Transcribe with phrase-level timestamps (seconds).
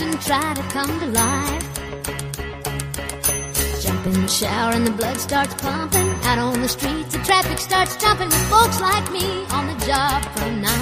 [0.00, 1.68] and try to come to life.
[3.82, 6.08] Jump in the shower and the blood starts pumping.
[6.24, 10.22] Out on the streets, the traffic starts jumping with folks like me on the job
[10.34, 10.81] from nine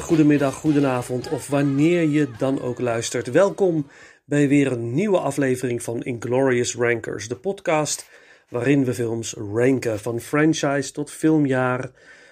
[0.00, 3.30] Goedemiddag, goedenavond of wanneer je dan ook luistert.
[3.30, 3.86] Welkom
[4.24, 8.08] bij weer een nieuwe aflevering van Inglorious Rankers, de podcast
[8.48, 11.90] waarin we films ranken van franchise tot filmjaar,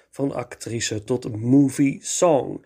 [0.09, 2.65] van actrice tot movie song.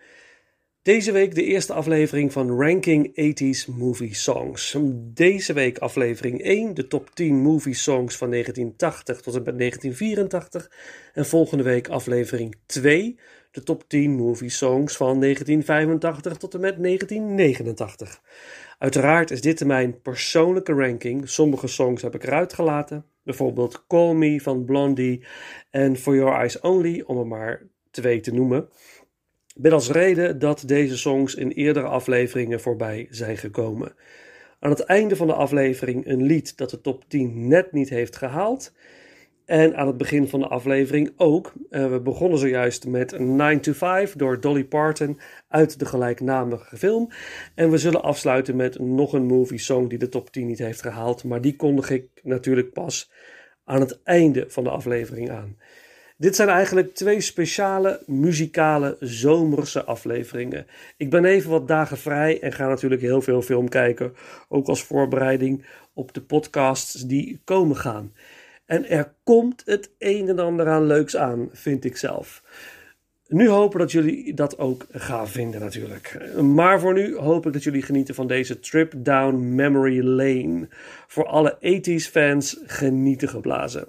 [0.82, 4.76] Deze week de eerste aflevering van Ranking 80s Movie Songs.
[5.14, 10.70] Deze week aflevering 1, de top 10 movie songs van 1980 tot en met 1984.
[11.12, 13.18] En volgende week aflevering 2,
[13.58, 18.22] de top 10 movie songs van 1985 tot en met 1989.
[18.78, 21.28] Uiteraard is dit mijn persoonlijke ranking.
[21.28, 23.04] Sommige songs heb ik eruit gelaten.
[23.22, 25.24] Bijvoorbeeld Call Me van Blondie
[25.70, 28.68] en For Your Eyes Only, om er maar twee te noemen.
[29.56, 33.94] Met als reden dat deze songs in eerdere afleveringen voorbij zijn gekomen.
[34.60, 38.16] Aan het einde van de aflevering een lied dat de top 10 net niet heeft
[38.16, 38.72] gehaald.
[39.48, 41.52] En aan het begin van de aflevering ook.
[41.70, 47.10] Eh, we begonnen zojuist met 9 to 5 door Dolly Parton uit de gelijknamige film.
[47.54, 50.82] En we zullen afsluiten met nog een movie song die de top 10 niet heeft
[50.82, 51.24] gehaald.
[51.24, 53.10] Maar die kondig ik natuurlijk pas
[53.64, 55.56] aan het einde van de aflevering aan.
[56.16, 60.66] Dit zijn eigenlijk twee speciale muzikale zomerse afleveringen.
[60.96, 64.14] Ik ben even wat dagen vrij en ga natuurlijk heel veel film kijken.
[64.48, 68.12] Ook als voorbereiding op de podcasts die komen gaan.
[68.68, 72.42] En er komt het een en ander aan leuks aan, vind ik zelf.
[73.26, 76.32] Nu hopen dat jullie dat ook gaan vinden natuurlijk.
[76.42, 80.68] Maar voor nu hoop ik dat jullie genieten van deze trip down memory lane.
[81.06, 83.88] Voor alle 80s fans genieten geblazen.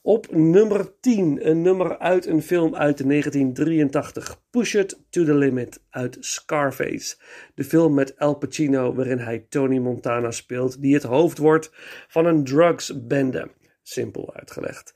[0.00, 4.40] Op nummer 10, een nummer uit een film uit 1983.
[4.50, 7.16] Push It to the Limit uit Scarface.
[7.54, 11.70] De film met Al Pacino waarin hij Tony Montana speelt, die het hoofd wordt
[12.08, 13.48] van een drugsbende.
[13.82, 14.94] Simpel uitgelegd.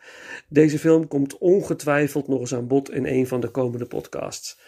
[0.48, 4.58] Deze film komt ongetwijfeld nog eens aan bod in een van de komende podcasts.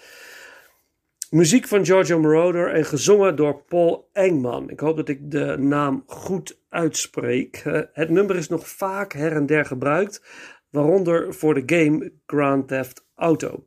[1.31, 4.71] Muziek van Giorgio Moroder en gezongen door Paul Engman.
[4.71, 7.63] Ik hoop dat ik de naam goed uitspreek.
[7.65, 10.23] Eh, Het nummer is nog vaak her en der gebruikt,
[10.71, 13.67] waaronder voor de game Grand Theft Auto.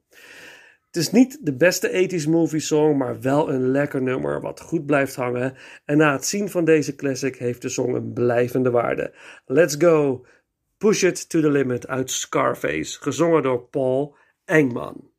[0.85, 4.85] Het is niet de beste 80s movie song, maar wel een lekker nummer wat goed
[4.85, 5.53] blijft hangen.
[5.85, 9.13] En na het zien van deze classic heeft de song een blijvende waarde.
[9.45, 10.25] Let's go!
[10.81, 15.10] Push It to the Limit uit Scarface, gezongen door Paul Engman.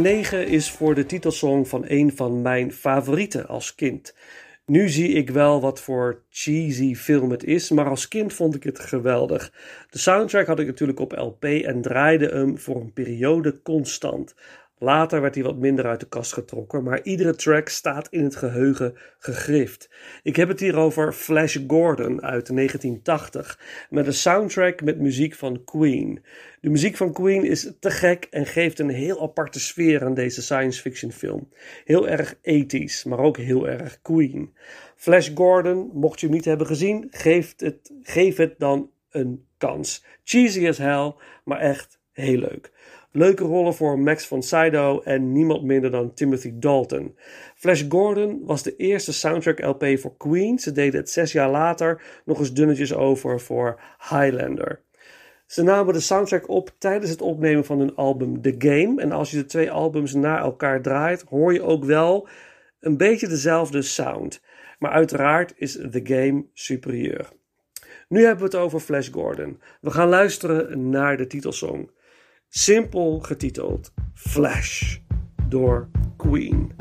[0.00, 4.14] 9 is voor de titelsong van een van mijn favorieten als kind.
[4.66, 8.62] Nu zie ik wel wat voor cheesy film het is, maar als kind vond ik
[8.62, 9.52] het geweldig.
[9.90, 14.34] De soundtrack had ik natuurlijk op LP en draaide hem voor een periode constant.
[14.82, 18.36] Later werd hij wat minder uit de kast getrokken, maar iedere track staat in het
[18.36, 19.90] geheugen gegrift.
[20.22, 23.60] Ik heb het hier over Flash Gordon uit 1980,
[23.90, 26.24] met een soundtrack met muziek van Queen.
[26.60, 30.42] De muziek van Queen is te gek en geeft een heel aparte sfeer aan deze
[30.42, 31.48] science fiction film.
[31.84, 34.54] Heel erg ethisch, maar ook heel erg Queen.
[34.96, 40.04] Flash Gordon, mocht je hem niet hebben gezien, geef het, geef het dan een kans.
[40.24, 42.72] Cheesy as hell, maar echt heel leuk.
[43.12, 47.16] Leuke rollen voor Max von Sydow en niemand minder dan Timothy Dalton.
[47.54, 50.58] Flash Gordon was de eerste soundtrack LP voor Queen.
[50.58, 54.80] Ze deden het zes jaar later nog eens dunnetjes over voor Highlander.
[55.46, 59.00] Ze namen de soundtrack op tijdens het opnemen van hun album The Game.
[59.00, 62.28] En als je de twee albums na elkaar draait, hoor je ook wel
[62.80, 64.42] een beetje dezelfde sound.
[64.78, 67.28] Maar uiteraard is The Game superieur.
[68.08, 69.60] Nu hebben we het over Flash Gordon.
[69.80, 71.90] We gaan luisteren naar de titelsong.
[72.52, 74.98] Simpel getiteld Flash
[75.48, 76.72] door Queen.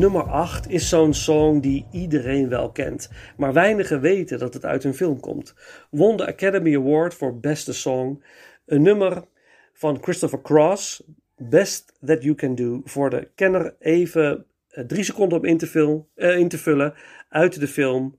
[0.00, 4.84] Nummer 8 is zo'n song die iedereen wel kent, maar weinigen weten dat het uit
[4.84, 5.54] een film komt.
[5.90, 8.22] Won de Academy Award voor beste song.
[8.66, 9.24] Een nummer
[9.72, 11.02] van Christopher Cross,
[11.36, 12.80] Best That You Can Do.
[12.84, 16.94] Voor de kenner even uh, drie seconden om in te, uh, in te vullen
[17.28, 18.18] uit de film.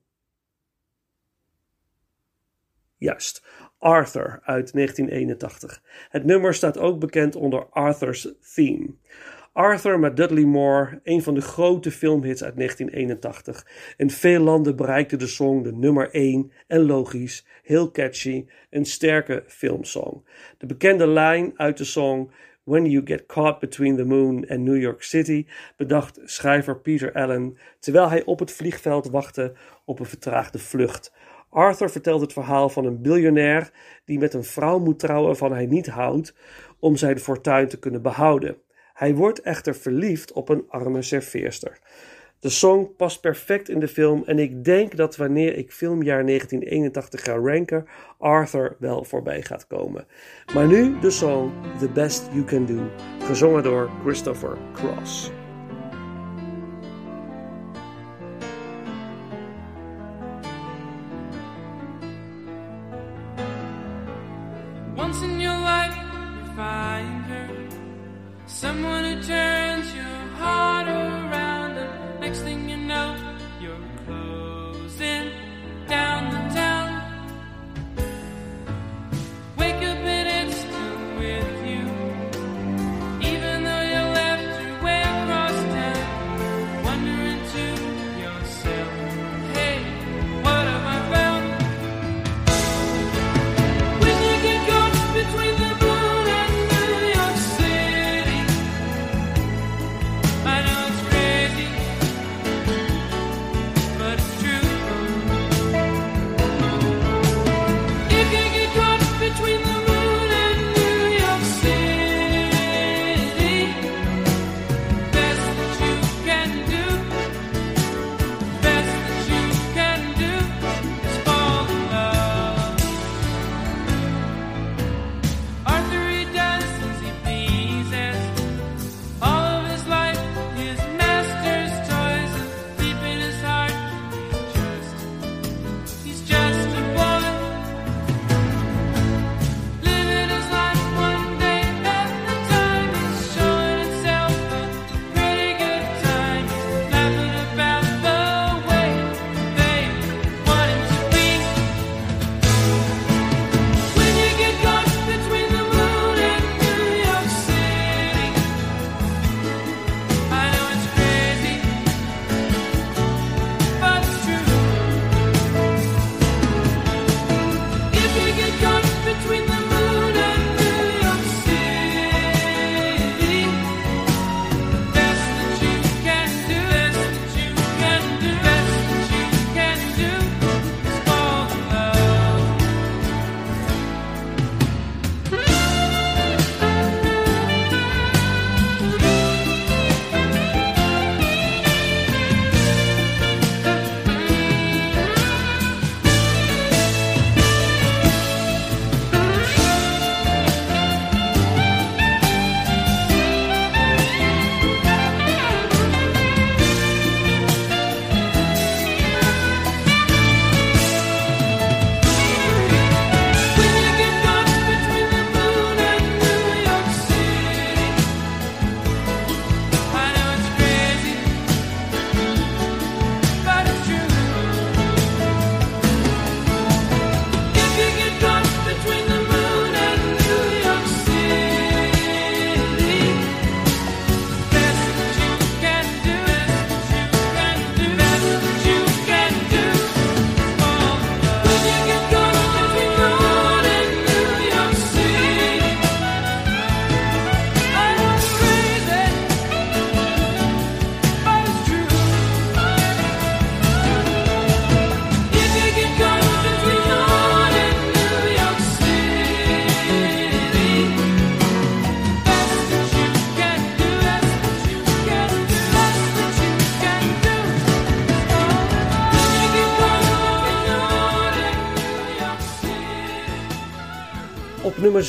[2.97, 3.43] Juist.
[3.77, 5.83] Arthur uit 1981.
[6.09, 8.87] Het nummer staat ook bekend onder Arthur's Theme.
[9.53, 13.67] Arthur met Dudley Moore, een van de grote filmhits uit 1981.
[13.97, 19.43] In veel landen bereikte de song de nummer 1 en logisch, heel catchy, een sterke
[19.47, 20.25] filmsong.
[20.57, 22.31] De bekende lijn uit de song
[22.63, 25.45] When You Get Caught Between the Moon and New York City
[25.77, 29.53] bedacht schrijver Peter Allen terwijl hij op het vliegveld wachtte
[29.85, 31.13] op een vertraagde vlucht.
[31.49, 33.71] Arthur vertelt het verhaal van een biljonair
[34.05, 36.35] die met een vrouw moet trouwen waarvan hij niet houdt
[36.79, 38.57] om zijn fortuin te kunnen behouden.
[39.01, 41.79] Hij wordt echter verliefd op een arme serveerster.
[42.39, 47.23] De song past perfect in de film en ik denk dat wanneer ik filmjaar 1981
[47.23, 47.85] ga ranken,
[48.17, 50.05] Arthur wel voorbij gaat komen.
[50.53, 52.89] Maar nu de song The Best You Can Do,
[53.19, 55.31] gezongen door Christopher Cross.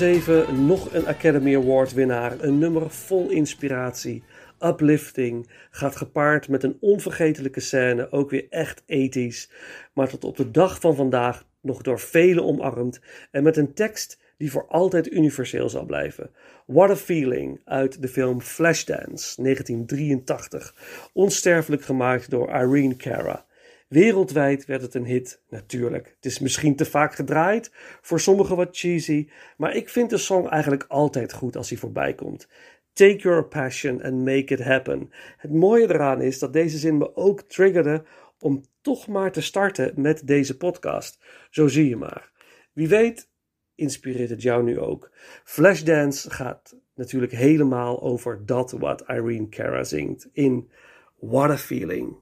[0.01, 2.41] Nummer 7 nog een Academy Award winnaar.
[2.41, 4.23] Een nummer vol inspiratie.
[4.61, 5.51] Uplifting.
[5.71, 8.13] Gaat gepaard met een onvergetelijke scène.
[8.13, 9.51] Ook weer echt ethisch.
[9.93, 13.01] Maar tot op de dag van vandaag nog door velen omarmd.
[13.31, 16.31] En met een tekst die voor altijd universeel zal blijven.
[16.67, 20.75] What a Feeling uit de film Flashdance 1983.
[21.13, 23.45] Onsterfelijk gemaakt door Irene Cara.
[23.93, 26.13] Wereldwijd werd het een hit, natuurlijk.
[26.17, 30.47] Het is misschien te vaak gedraaid, voor sommigen wat cheesy, maar ik vind de song
[30.47, 32.49] eigenlijk altijd goed als hij voorbij komt.
[32.93, 35.11] Take your passion and make it happen.
[35.37, 38.05] Het mooie eraan is dat deze zin me ook triggerde
[38.39, 41.25] om toch maar te starten met deze podcast.
[41.51, 42.33] Zo zie je maar.
[42.73, 43.29] Wie weet
[43.75, 45.11] inspireert het jou nu ook.
[45.45, 50.71] Flashdance gaat natuurlijk helemaal over dat wat Irene Cara zingt in
[51.19, 52.22] What a Feeling.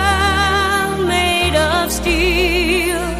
[2.01, 3.10] steal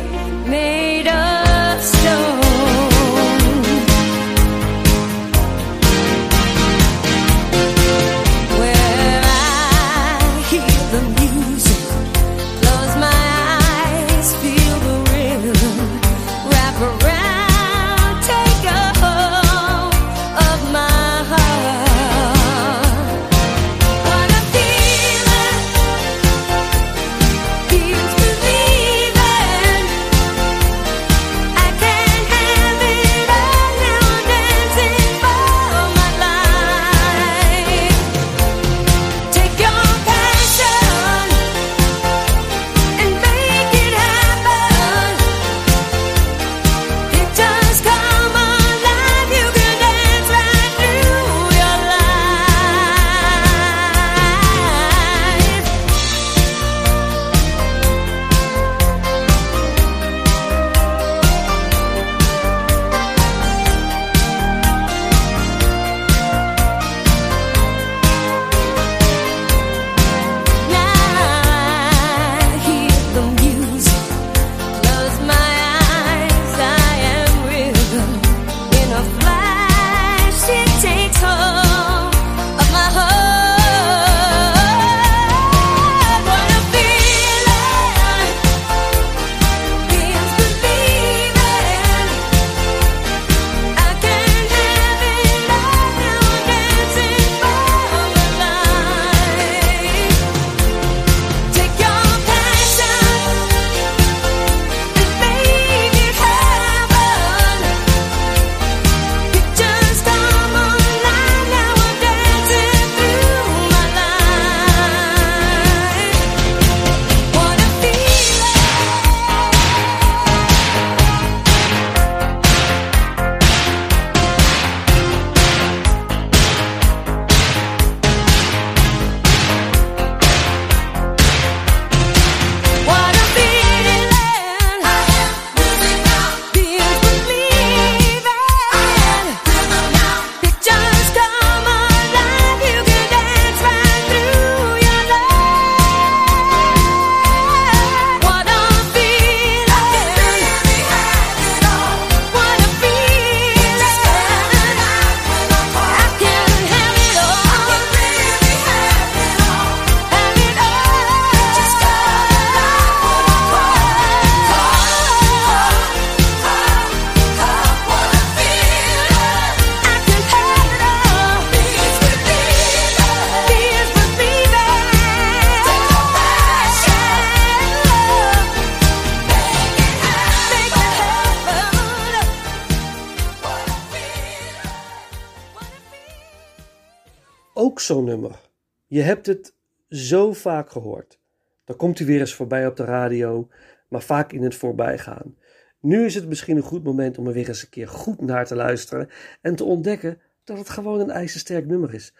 [187.99, 188.39] nummer.
[188.87, 189.53] Je hebt het
[189.89, 191.19] zo vaak gehoord.
[191.65, 193.49] Dan komt hij weer eens voorbij op de radio,
[193.87, 195.35] maar vaak in het voorbijgaan.
[195.79, 198.45] Nu is het misschien een goed moment om er weer eens een keer goed naar
[198.45, 199.09] te luisteren
[199.41, 202.13] en te ontdekken dat het gewoon een ijzersterk nummer is.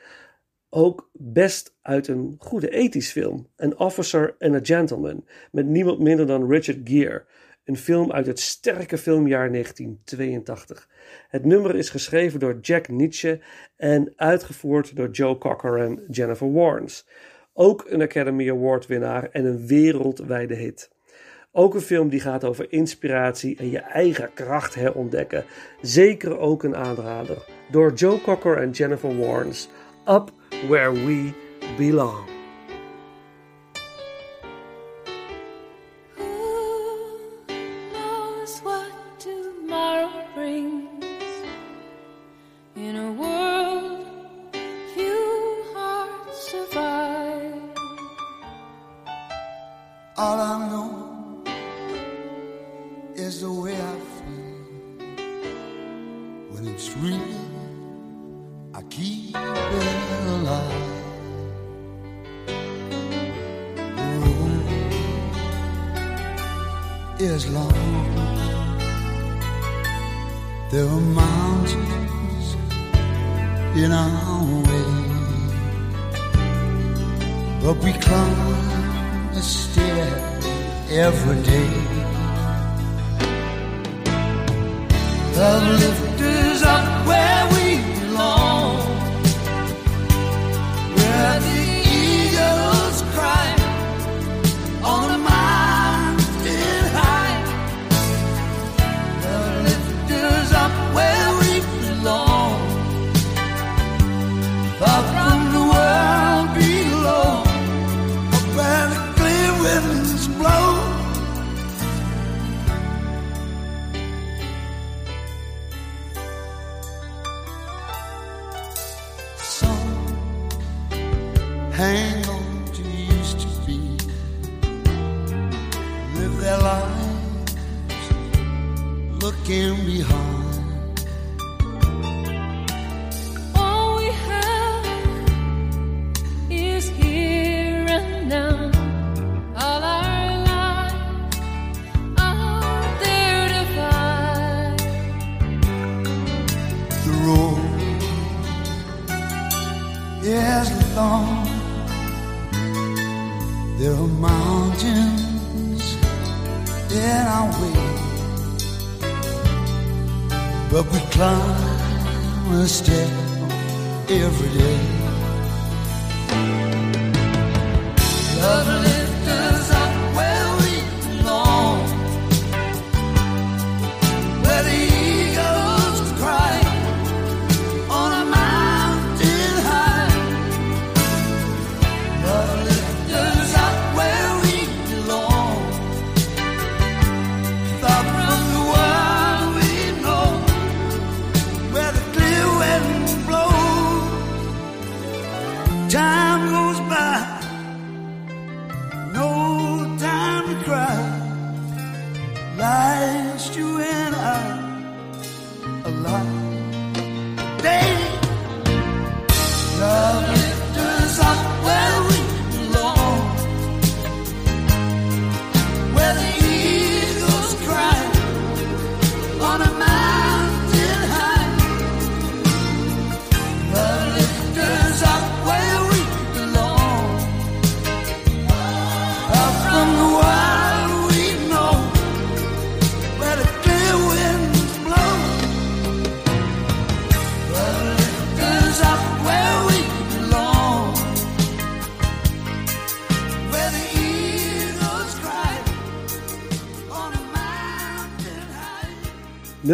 [0.69, 6.27] Ook best uit een goede ethisch film, An Officer and a Gentleman, met niemand minder
[6.27, 7.25] dan Richard Gere.
[7.63, 10.89] Een film uit het sterke filmjaar 1982.
[11.27, 13.39] Het nummer is geschreven door Jack Nietzsche
[13.77, 17.07] en uitgevoerd door Joe Cocker en Jennifer Warnes.
[17.53, 20.91] Ook een Academy Award winnaar en een wereldwijde hit.
[21.51, 25.45] Ook een film die gaat over inspiratie en je eigen kracht herontdekken.
[25.81, 27.45] Zeker ook een aanrader.
[27.71, 29.69] Door Joe Cocker en Jennifer Warnes.
[30.07, 30.31] Up
[30.67, 31.29] Where We
[31.77, 32.40] Belong.
[73.75, 74.91] In our way,
[77.63, 80.07] but we climb a stair
[80.89, 81.73] every day.
[85.33, 86.90] The lift is up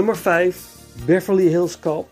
[0.07, 0.67] Nummer 5,
[1.05, 2.09] Beverly Hills Cop.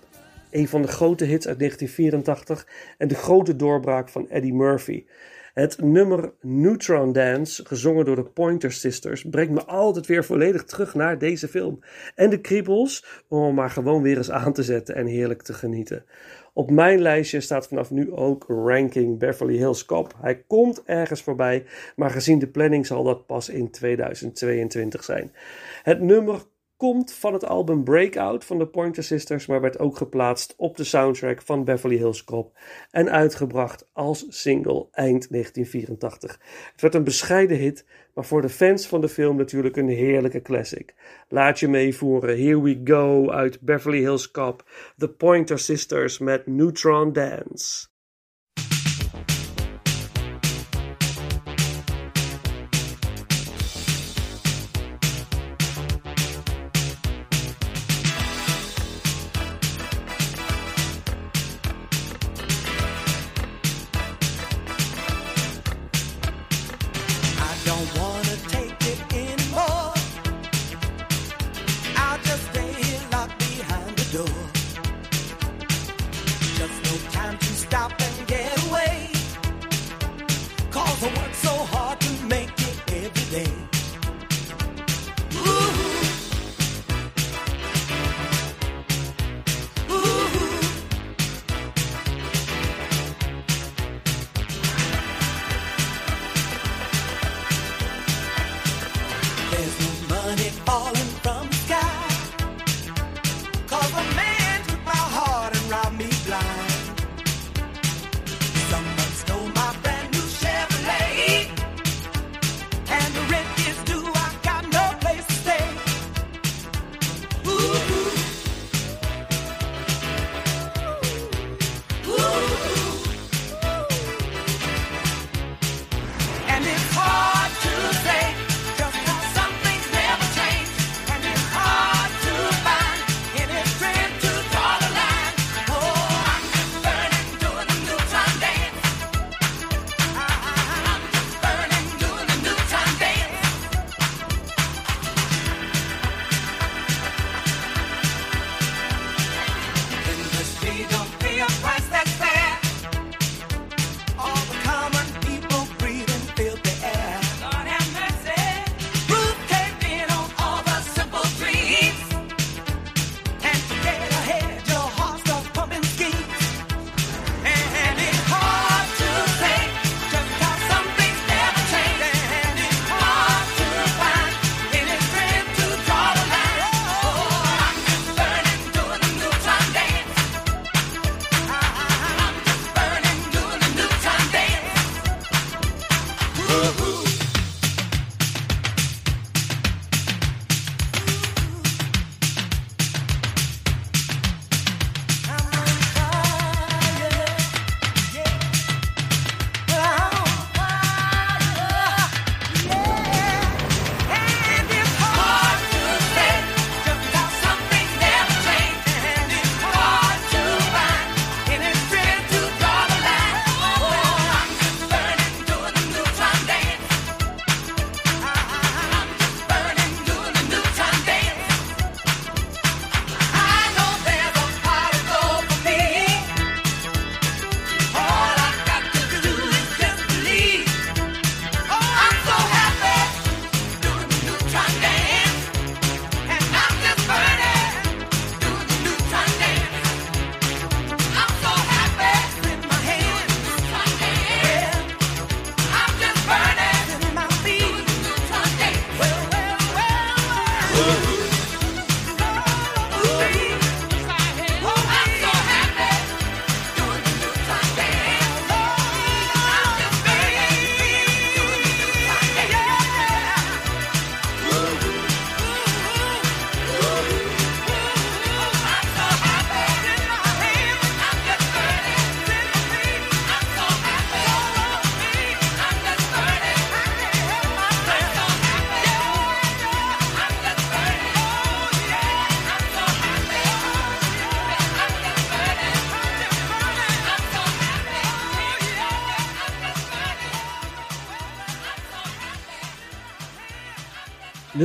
[0.52, 5.06] Een van de grote hits uit 1984 en de grote doorbraak van Eddie Murphy.
[5.54, 10.94] Het nummer Neutron Dance, gezongen door de Pointer Sisters, brengt me altijd weer volledig terug
[10.94, 11.80] naar deze film.
[12.16, 16.06] En de kriebels om maar gewoon weer eens aan te zetten en heerlijk te genieten.
[16.54, 20.14] Op mijn lijstje staat vanaf nu ook Ranking Beverly Hills Cop.
[20.22, 25.32] Hij komt ergens voorbij, maar gezien de planning zal dat pas in 2022 zijn.
[25.84, 26.42] Het nummer
[26.78, 30.84] komt van het album Breakout van de Pointer Sisters, maar werd ook geplaatst op de
[30.84, 32.58] soundtrack van Beverly Hills Cop
[32.92, 36.40] en uitgebracht als single eind 1984.
[36.72, 40.42] Het werd een bescheiden hit, maar voor de fans van de film natuurlijk een heerlijke
[40.42, 40.94] classic.
[41.30, 47.14] Laat je meevoeren, Here We Go uit Beverly Hills Cop, The Pointer Sisters met Neutron
[47.14, 47.94] Dance.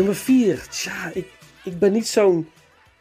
[0.00, 0.68] Nummer 4.
[0.68, 1.28] Tja, ik,
[1.64, 2.48] ik ben niet zo'n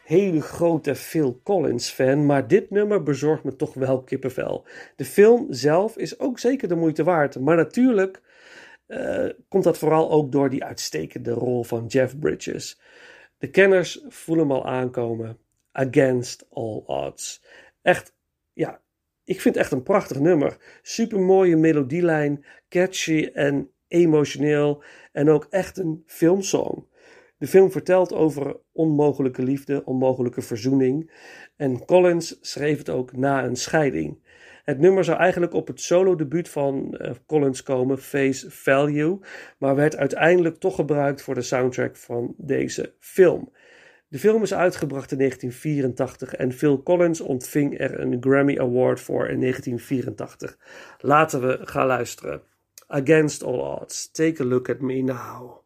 [0.04, 4.66] hele grote Phil Collins fan, maar dit nummer bezorgt me toch wel kippenvel.
[4.96, 8.22] De film zelf is ook zeker de moeite waard, maar natuurlijk
[8.86, 12.80] eh, komt dat vooral ook door die uitstekende rol van Jeff Bridges.
[13.38, 15.38] De kenners voelen hem al aankomen.
[15.72, 17.44] Against all odds.
[17.82, 18.14] Echt,
[18.52, 18.80] ja,
[19.24, 20.56] ik vind het echt een prachtig nummer.
[20.82, 24.82] Super mooie melodielijn, catchy en emotioneel.
[25.12, 26.88] En ook echt een filmsong.
[27.40, 31.10] De film vertelt over onmogelijke liefde, onmogelijke verzoening.
[31.56, 34.18] En Collins schreef het ook na een scheiding.
[34.64, 39.18] Het nummer zou eigenlijk op het solo-debuut van uh, Collins komen, Face Value,
[39.58, 43.52] maar werd uiteindelijk toch gebruikt voor de soundtrack van deze film.
[44.08, 49.28] De film is uitgebracht in 1984 en Phil Collins ontving er een Grammy Award voor
[49.28, 50.58] in 1984.
[50.98, 52.42] Laten we gaan luisteren.
[52.86, 55.59] Against all odds, take a look at me now.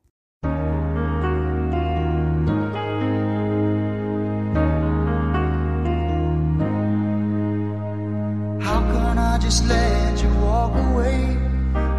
[9.44, 11.36] Just let you walk away?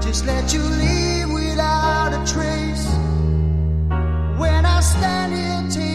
[0.01, 2.87] Just let you leave without a trace.
[4.39, 5.94] When I stand here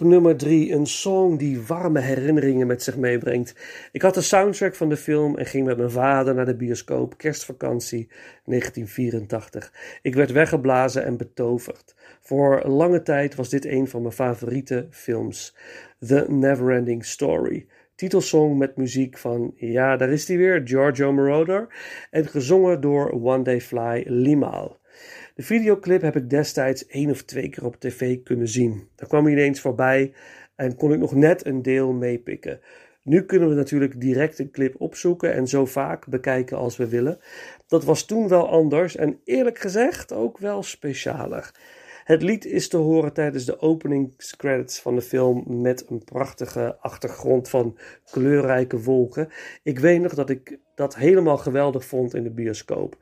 [0.00, 3.54] Nummer 3 een song die warme herinneringen met zich meebrengt.
[3.92, 7.18] Ik had de soundtrack van de film en ging met mijn vader naar de bioscoop
[7.18, 8.08] kerstvakantie
[8.44, 9.72] 1984.
[10.02, 11.94] Ik werd weggeblazen en betoverd.
[12.20, 15.56] Voor lange tijd was dit een van mijn favoriete films.
[16.06, 17.66] The Neverending Story.
[17.94, 21.66] Titelsong met muziek van, ja daar is hij weer, Giorgio Moroder.
[22.10, 24.78] En gezongen door One Day Fly Limahl.
[25.40, 28.88] De videoclip heb ik destijds één of twee keer op tv kunnen zien.
[28.96, 30.12] Daar kwam hij ineens voorbij
[30.56, 32.60] en kon ik nog net een deel meepikken.
[33.02, 37.18] Nu kunnen we natuurlijk direct een clip opzoeken en zo vaak bekijken als we willen.
[37.66, 41.50] Dat was toen wel anders en eerlijk gezegd ook wel specialer.
[42.04, 47.48] Het lied is te horen tijdens de openingscredits van de film met een prachtige achtergrond
[47.48, 47.78] van
[48.10, 49.28] kleurrijke wolken.
[49.62, 52.96] Ik weet nog dat ik dat helemaal geweldig vond in de bioscoop.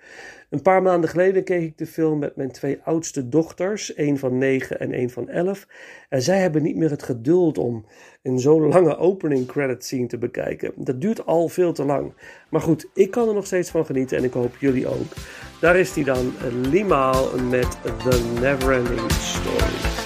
[0.51, 4.39] Een paar maanden geleden keek ik de film met mijn twee oudste dochters, één van
[4.39, 5.67] 9 en één van 11.
[6.09, 7.87] En zij hebben niet meer het geduld om
[8.23, 10.73] een zo'n lange opening credit scene te bekijken.
[10.77, 12.13] Dat duurt al veel te lang.
[12.51, 15.13] Maar goed, ik kan er nog steeds van genieten en ik hoop jullie ook.
[15.61, 16.33] Daar is hij dan,
[16.63, 19.98] Limaal met The Neverending Story.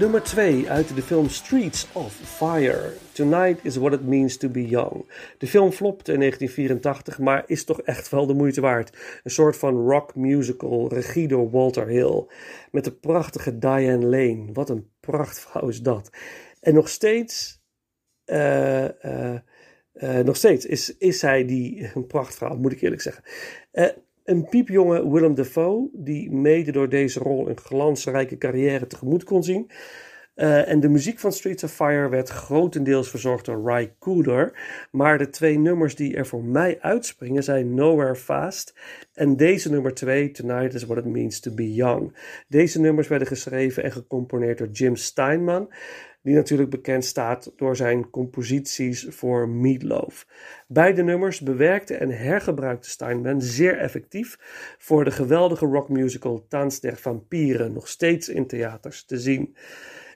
[0.00, 2.92] Nummer 2 uit de film Streets of Fire.
[3.12, 5.10] Tonight is what it means to be young.
[5.38, 9.20] De film flopte in 1984, maar is toch echt wel de moeite waard.
[9.22, 12.26] Een soort van rock musical, regie door Walter Hill.
[12.70, 14.52] Met de prachtige Diane Lane.
[14.52, 16.10] Wat een prachtvrouw is dat.
[16.60, 17.62] En nog steeds,
[18.24, 19.38] eh, eh,
[19.92, 23.24] eh, nog steeds is, is zij die, een prachtvrouw, moet ik eerlijk zeggen.
[24.30, 29.70] Een piepjonge Willem Dafoe, die mede door deze rol een glansrijke carrière tegemoet kon zien.
[30.34, 34.58] Eh, en de muziek van Streets of Fire werd grotendeels verzorgd door Ry Cooder.
[34.90, 38.74] Maar de twee nummers die er voor mij uitspringen zijn Nowhere Fast
[39.14, 42.16] en deze nummer 2, Tonight is What It Means to Be Young.
[42.48, 45.72] Deze nummers werden geschreven en gecomponeerd door Jim Steinman,
[46.22, 50.26] die natuurlijk bekend staat door zijn composities voor Meatloaf.
[50.68, 54.38] Beide nummers bewerkte en hergebruikte Steinman zeer effectief
[54.78, 59.56] voor de geweldige rockmusical Tanz der Vampieren, nog steeds in theaters te zien.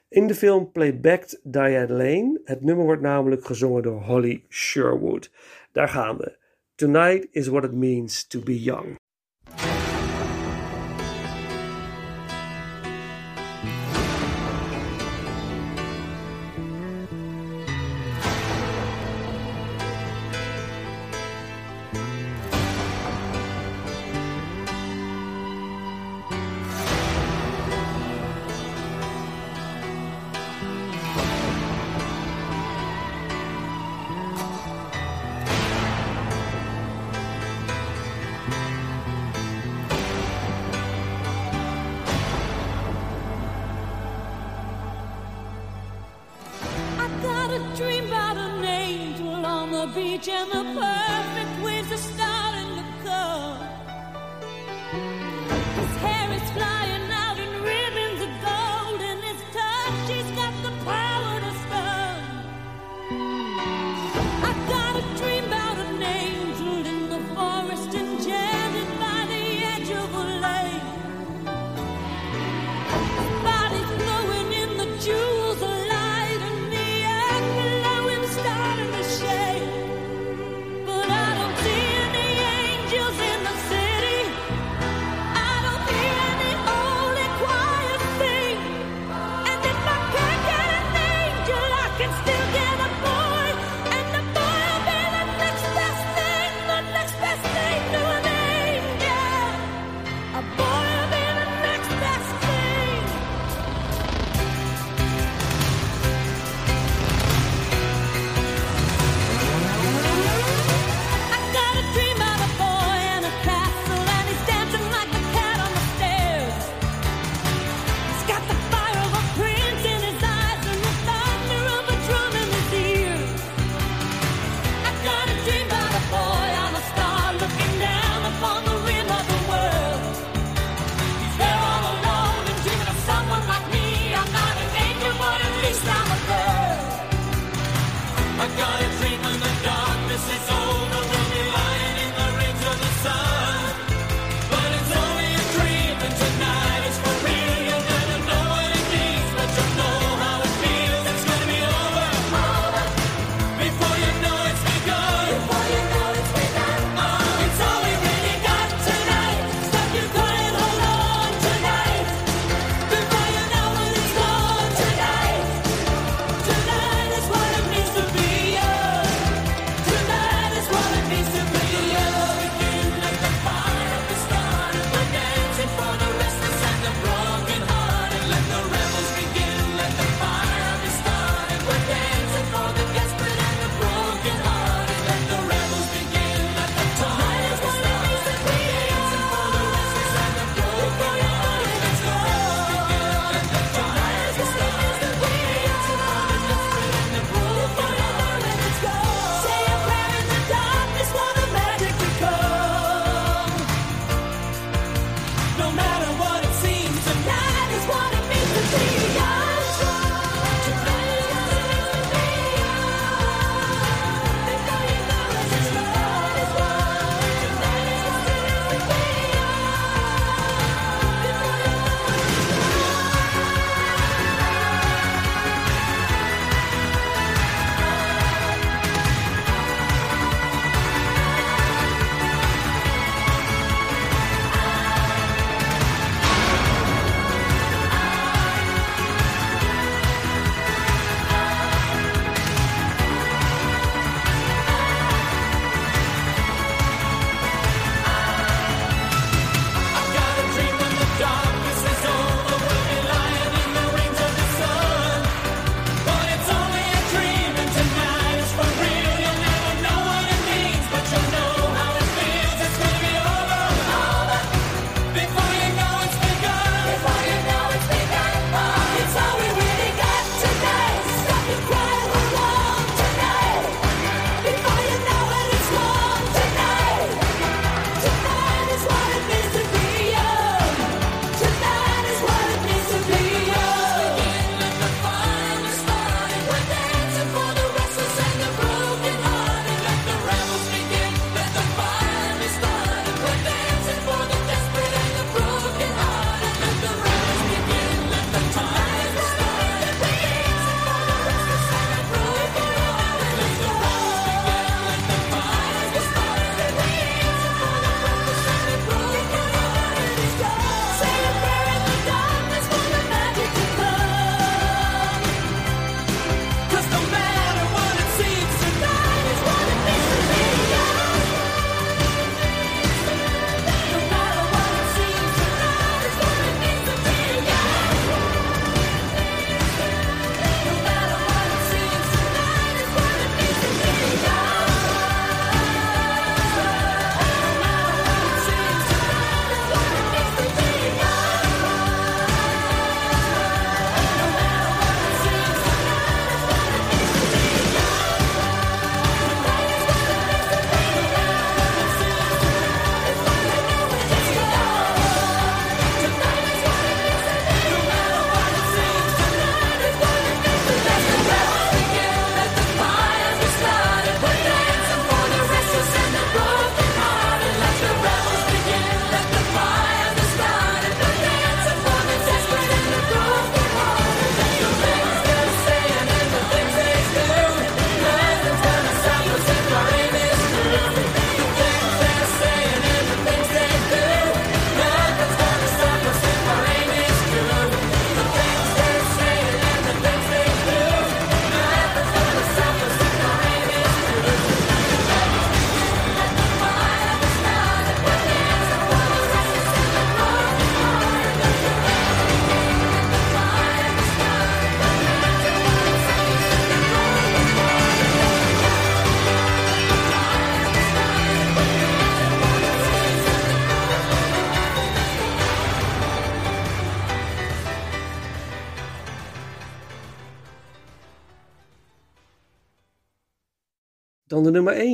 [0.09, 2.41] In de film playbacked Diane Lane.
[2.43, 5.31] Het nummer wordt namelijk gezongen door Holly Sherwood.
[5.71, 6.37] Daar gaan we.
[6.75, 8.95] Tonight is what it means to be young.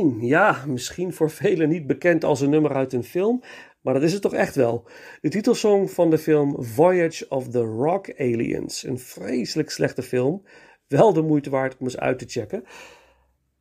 [0.01, 0.27] De nummer 1.
[0.27, 3.41] Ja, misschien voor velen niet bekend als een nummer uit een film,
[3.81, 4.87] maar dat is het toch echt wel.
[5.21, 8.83] De titelsong van de film Voyage of the Rock Aliens.
[8.83, 10.43] Een vreselijk slechte film.
[10.87, 12.63] Wel de moeite waard om eens uit te checken.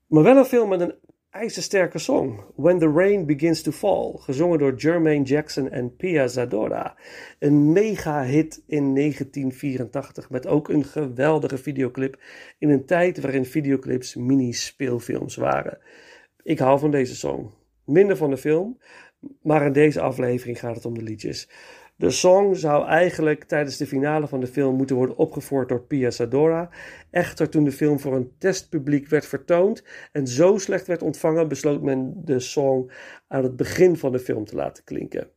[0.07, 0.95] Maar wel een film met een
[1.31, 2.41] ijzersterke song.
[2.57, 4.13] When the Rain Begins to Fall.
[4.17, 6.97] Gezongen door Jermaine Jackson en Pia Zadora.
[7.39, 10.31] Een mega hit in 1984.
[10.31, 12.21] Met ook een geweldige videoclip.
[12.59, 15.79] In een tijd waarin videoclips mini-speelfilms waren.
[16.43, 17.51] Ik hou van deze song.
[17.85, 18.79] Minder van de film.
[19.43, 21.49] Maar in deze aflevering gaat het om de liedjes.
[21.97, 26.11] De song zou eigenlijk tijdens de finale van de film moeten worden opgevoerd door Pia
[26.11, 26.71] Sadora.
[27.11, 31.83] Echter, toen de film voor een testpubliek werd vertoond en zo slecht werd ontvangen, besloot
[31.83, 32.91] men de song
[33.29, 35.31] aan het begin van de film te laten klinken.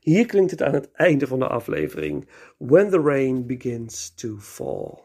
[0.00, 4.98] Hier klinkt het aan het einde van de aflevering: When the rain begins to fall.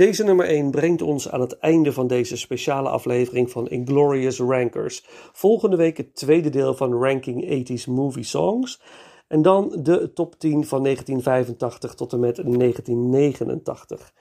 [0.00, 5.04] Deze nummer 1 brengt ons aan het einde van deze speciale aflevering van Inglorious Rankers.
[5.32, 8.82] Volgende week het tweede deel van Ranking 80s Movie Songs.
[9.28, 14.12] En dan de top 10 van 1985 tot en met 1989.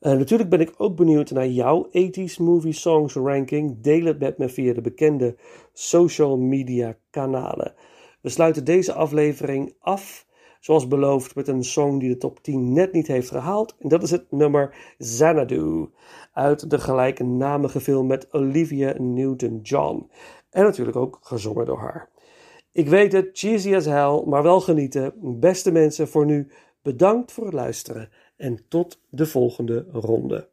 [0.00, 3.80] Uh, natuurlijk ben ik ook benieuwd naar jouw 80s Movie Songs ranking.
[3.80, 5.36] Deel het met me via de bekende
[5.72, 7.74] social media kanalen.
[8.20, 10.25] We sluiten deze aflevering af,
[10.66, 13.76] zoals beloofd, met een song die de top 10 net niet heeft gehaald.
[13.78, 15.90] En dat is het nummer Xanadu
[16.32, 20.10] uit de gelijknamige film met Olivia Newton-John.
[20.50, 22.08] En natuurlijk ook gezongen door haar.
[22.72, 25.12] Ik weet het, cheesy as hell, maar wel genieten.
[25.40, 26.50] Beste mensen, voor nu
[26.82, 30.48] bedankt voor het luisteren en tot de volgende ronde.